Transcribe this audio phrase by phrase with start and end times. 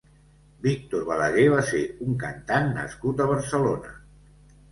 [0.65, 3.93] Víctor Balaguer va ser un сantant nascut a Barcelona.